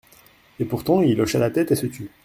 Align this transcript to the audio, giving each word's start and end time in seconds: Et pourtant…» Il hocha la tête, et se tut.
Et 0.59 0.65
pourtant…» 0.65 1.01
Il 1.03 1.21
hocha 1.21 1.37
la 1.37 1.51
tête, 1.51 1.71
et 1.71 1.75
se 1.75 1.85
tut. 1.85 2.09